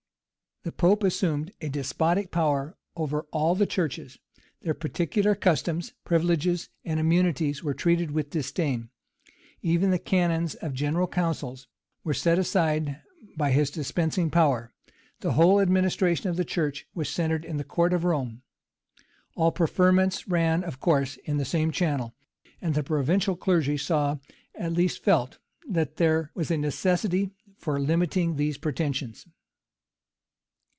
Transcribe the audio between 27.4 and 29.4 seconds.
for limiting these pretensions.